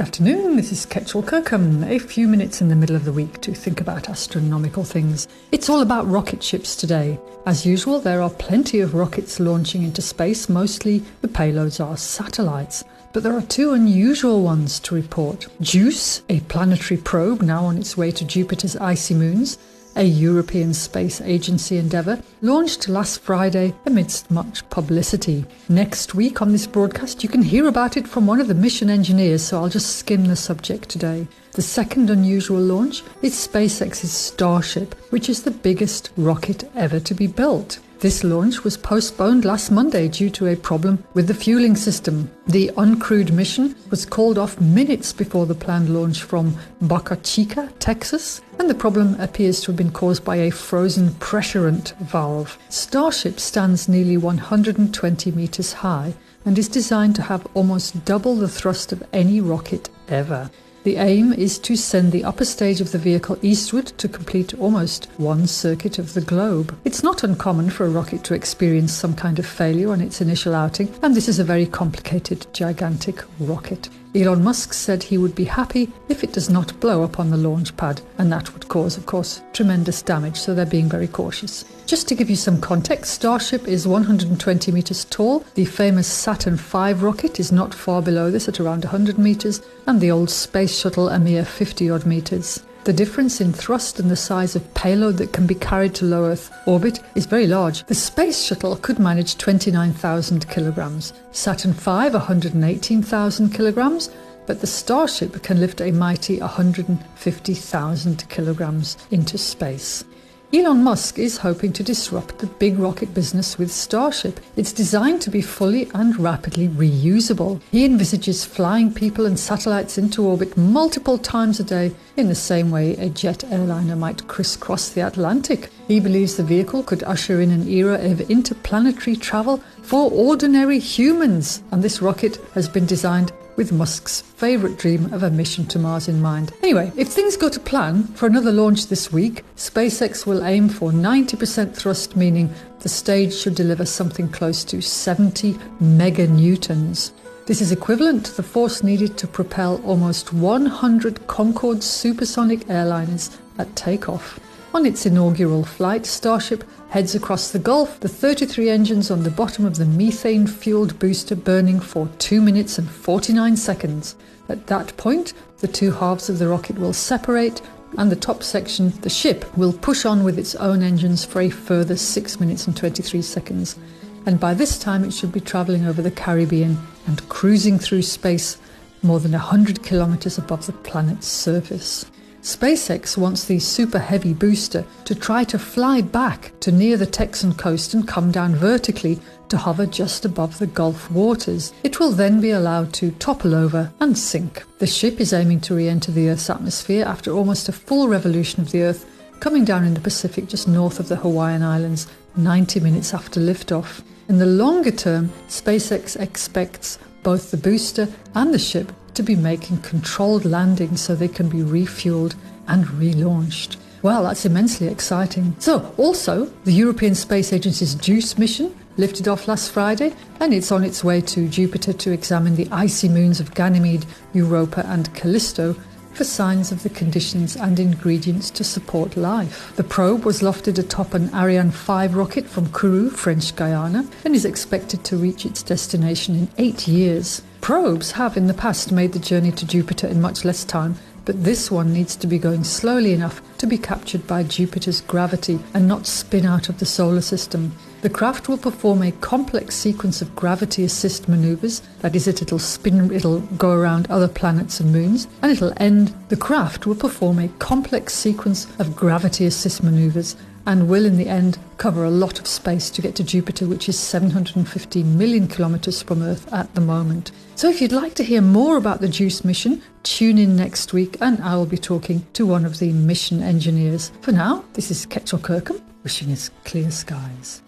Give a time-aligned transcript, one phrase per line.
[0.00, 0.56] afternoon.
[0.56, 1.82] This is Ketchel Kirkham.
[1.84, 5.26] A few minutes in the middle of the week to think about astronomical things.
[5.50, 7.18] It's all about rocket ships today.
[7.46, 10.48] As usual, there are plenty of rockets launching into space.
[10.48, 12.84] Mostly the payloads are satellites.
[13.12, 15.48] But there are two unusual ones to report.
[15.60, 19.58] JUICE, a planetary probe now on its way to Jupiter's icy moons,
[19.96, 25.44] a European Space Agency endeavour, launched last Friday amidst much publicity.
[25.68, 28.90] Next week on this broadcast, you can hear about it from one of the mission
[28.90, 31.26] engineers, so I'll just skim the subject today.
[31.52, 37.26] The second unusual launch is SpaceX's Starship, which is the biggest rocket ever to be
[37.26, 37.80] built.
[38.00, 42.30] This launch was postponed last Monday due to a problem with the fueling system.
[42.46, 48.40] The uncrewed mission was called off minutes before the planned launch from Boca Chica, Texas,
[48.60, 52.56] and the problem appears to have been caused by a frozen pressurant valve.
[52.68, 58.92] Starship stands nearly 120 meters high and is designed to have almost double the thrust
[58.92, 60.48] of any rocket ever.
[60.84, 65.06] The aim is to send the upper stage of the vehicle eastward to complete almost
[65.16, 66.74] one circuit of the globe.
[66.84, 70.54] It's not uncommon for a rocket to experience some kind of failure on its initial
[70.54, 73.88] outing, and this is a very complicated, gigantic rocket.
[74.18, 77.36] Elon Musk said he would be happy if it does not blow up on the
[77.36, 81.64] launch pad, and that would cause, of course, tremendous damage, so they're being very cautious.
[81.86, 85.44] Just to give you some context, Starship is 120 meters tall.
[85.54, 90.00] The famous Saturn V rocket is not far below this at around 100 meters, and
[90.00, 92.64] the old Space Shuttle a mere 50 odd meters.
[92.84, 96.24] The difference in thrust and the size of payload that can be carried to low
[96.24, 97.84] Earth orbit is very large.
[97.84, 104.10] The Space Shuttle could manage 29,000 kilograms, Saturn V 118,000 kilograms,
[104.46, 110.04] but the Starship can lift a mighty 150,000 kilograms into space.
[110.50, 114.40] Elon Musk is hoping to disrupt the big rocket business with Starship.
[114.56, 117.60] It's designed to be fully and rapidly reusable.
[117.70, 122.70] He envisages flying people and satellites into orbit multiple times a day in the same
[122.70, 125.68] way a jet airliner might crisscross the Atlantic.
[125.86, 131.62] He believes the vehicle could usher in an era of interplanetary travel for ordinary humans,
[131.70, 136.06] and this rocket has been designed with Musk's favourite dream of a mission to Mars
[136.06, 136.52] in mind.
[136.62, 140.92] Anyway, if things go to plan for another launch this week, SpaceX will aim for
[140.92, 147.10] 90% thrust, meaning the stage should deliver something close to 70 meganewtons.
[147.46, 153.74] This is equivalent to the force needed to propel almost 100 Concorde supersonic airliners at
[153.74, 154.38] takeoff.
[154.72, 159.64] On its inaugural flight, Starship heads across the Gulf, the 33 engines on the bottom
[159.66, 164.16] of the methane fueled booster burning for 2 minutes and 49 seconds.
[164.48, 167.60] At that point, the two halves of the rocket will separate,
[167.96, 171.50] and the top section, the ship, will push on with its own engines for a
[171.50, 173.76] further 6 minutes and 23 seconds.
[174.24, 178.58] And by this time, it should be travelling over the Caribbean and cruising through space
[179.02, 182.06] more than 100 kilometres above the planet's surface.
[182.48, 187.52] SpaceX wants the Super Heavy booster to try to fly back to near the Texan
[187.52, 189.18] coast and come down vertically
[189.50, 191.74] to hover just above the Gulf waters.
[191.82, 194.64] It will then be allowed to topple over and sink.
[194.78, 198.62] The ship is aiming to re enter the Earth's atmosphere after almost a full revolution
[198.62, 199.04] of the Earth,
[199.40, 202.06] coming down in the Pacific just north of the Hawaiian Islands
[202.38, 204.00] 90 minutes after liftoff.
[204.26, 209.78] In the longer term, SpaceX expects both the booster and the ship to be making
[209.78, 212.34] controlled landings so they can be refueled
[212.68, 213.76] and relaunched.
[214.02, 215.56] Well, that's immensely exciting.
[215.58, 220.84] So, also, the European Space Agency's JUICE mission lifted off last Friday and it's on
[220.84, 225.74] its way to Jupiter to examine the icy moons of Ganymede, Europa, and Callisto
[226.18, 229.72] for signs of the conditions and ingredients to support life.
[229.76, 234.44] The probe was lofted atop an Ariane 5 rocket from Kourou, French Guiana, and is
[234.44, 237.42] expected to reach its destination in eight years.
[237.60, 241.44] Probes have in the past made the journey to Jupiter in much less time, but
[241.44, 245.86] this one needs to be going slowly enough to be captured by Jupiter's gravity and
[245.86, 247.72] not spin out of the solar system.
[248.00, 251.82] The craft will perform a complex sequence of gravity assist maneuvers.
[252.00, 256.14] That is, it, it'll spin, it'll go around other planets and moons, and it'll end.
[256.28, 261.28] The craft will perform a complex sequence of gravity assist maneuvers and will in the
[261.28, 266.02] end cover a lot of space to get to Jupiter, which is 750 million kilometres
[266.02, 267.32] from Earth at the moment.
[267.58, 271.16] So if you'd like to hear more about the JUICE mission, tune in next week
[271.20, 274.12] and I will be talking to one of the mission engineers.
[274.20, 277.62] For now, this is Ketchel Kirkham wishing us clear skies.